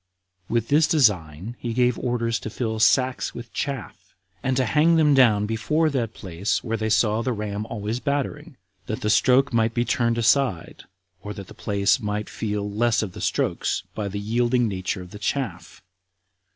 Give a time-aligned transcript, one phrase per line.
[0.49, 5.13] With this design he gave orders to fill sacks with chaff, and to hang them
[5.13, 9.75] down before that place where they saw the ram always battering, that the stroke might
[9.75, 10.85] be turned aside,
[11.21, 15.11] or that the place might feel less of the strokes by the yielding nature of
[15.11, 15.83] the chaff.